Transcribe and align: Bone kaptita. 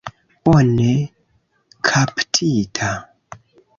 Bone 0.43 0.93
kaptita. 1.87 2.89